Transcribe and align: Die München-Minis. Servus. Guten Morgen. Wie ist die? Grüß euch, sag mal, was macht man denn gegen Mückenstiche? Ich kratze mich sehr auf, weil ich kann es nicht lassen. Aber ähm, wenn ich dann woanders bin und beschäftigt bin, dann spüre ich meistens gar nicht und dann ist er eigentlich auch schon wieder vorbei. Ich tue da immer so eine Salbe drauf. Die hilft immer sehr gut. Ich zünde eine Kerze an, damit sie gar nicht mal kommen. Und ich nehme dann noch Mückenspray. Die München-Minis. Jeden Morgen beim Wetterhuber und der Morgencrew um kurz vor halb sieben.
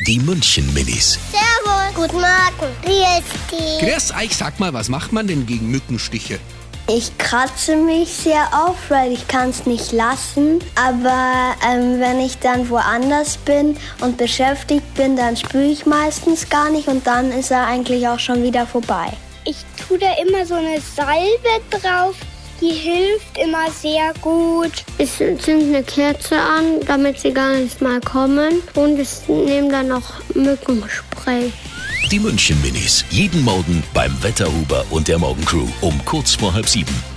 Die 0.00 0.18
München-Minis. 0.18 1.20
Servus. 1.30 1.94
Guten 1.94 2.16
Morgen. 2.16 2.74
Wie 2.82 3.04
ist 3.16 3.32
die? 3.52 3.86
Grüß 3.86 4.12
euch, 4.20 4.36
sag 4.36 4.58
mal, 4.58 4.74
was 4.74 4.88
macht 4.88 5.12
man 5.12 5.28
denn 5.28 5.46
gegen 5.46 5.70
Mückenstiche? 5.70 6.40
Ich 6.88 7.16
kratze 7.16 7.76
mich 7.76 8.08
sehr 8.08 8.42
auf, 8.52 8.74
weil 8.88 9.12
ich 9.12 9.28
kann 9.28 9.50
es 9.50 9.66
nicht 9.66 9.92
lassen. 9.92 10.58
Aber 10.74 11.54
ähm, 11.64 12.00
wenn 12.00 12.18
ich 12.18 12.38
dann 12.40 12.68
woanders 12.70 13.36
bin 13.36 13.76
und 14.00 14.16
beschäftigt 14.16 14.94
bin, 14.94 15.14
dann 15.14 15.36
spüre 15.36 15.66
ich 15.66 15.86
meistens 15.86 16.48
gar 16.48 16.70
nicht 16.70 16.88
und 16.88 17.06
dann 17.06 17.30
ist 17.30 17.52
er 17.52 17.64
eigentlich 17.64 18.08
auch 18.08 18.18
schon 18.18 18.42
wieder 18.42 18.66
vorbei. 18.66 19.12
Ich 19.44 19.58
tue 19.86 19.98
da 19.98 20.12
immer 20.26 20.44
so 20.44 20.54
eine 20.54 20.80
Salbe 20.80 21.62
drauf. 21.70 22.16
Die 22.60 22.70
hilft 22.70 23.38
immer 23.38 23.70
sehr 23.70 24.12
gut. 24.20 24.72
Ich 24.98 25.10
zünde 25.16 25.66
eine 25.66 25.82
Kerze 25.82 26.38
an, 26.38 26.80
damit 26.86 27.20
sie 27.20 27.32
gar 27.32 27.54
nicht 27.54 27.80
mal 27.80 28.00
kommen. 28.00 28.62
Und 28.74 28.98
ich 28.98 29.28
nehme 29.28 29.70
dann 29.70 29.88
noch 29.88 30.20
Mückenspray. 30.34 31.52
Die 32.10 32.18
München-Minis. 32.18 33.04
Jeden 33.10 33.42
Morgen 33.42 33.82
beim 33.92 34.22
Wetterhuber 34.22 34.84
und 34.90 35.08
der 35.08 35.18
Morgencrew 35.18 35.66
um 35.80 36.04
kurz 36.04 36.34
vor 36.34 36.52
halb 36.52 36.68
sieben. 36.68 37.13